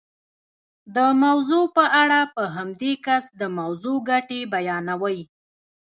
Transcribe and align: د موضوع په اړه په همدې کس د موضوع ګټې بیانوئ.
د 0.95 0.97
موضوع 1.23 1.65
په 1.77 1.83
اړه 2.01 2.19
په 2.35 2.43
همدې 2.55 2.93
کس 3.05 3.23
د 3.39 3.43
موضوع 3.57 3.97
ګټې 4.09 4.41
بیانوئ. 4.53 5.19